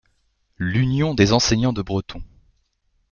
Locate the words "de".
1.73-1.83